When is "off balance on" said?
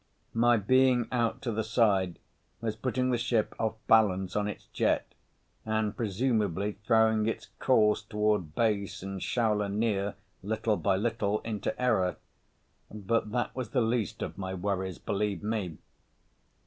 3.59-4.47